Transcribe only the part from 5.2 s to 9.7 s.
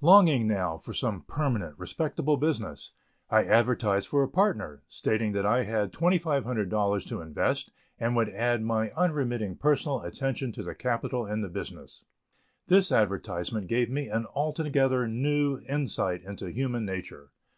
that I had $2,500 to invest and would add my unremitting